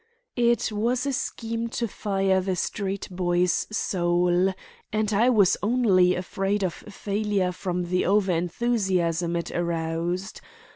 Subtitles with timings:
[0.35, 4.51] It was a scheme to fire the street boy's soul,
[4.91, 10.41] and I was only afraid of failure from the over enthusiasm it aroused.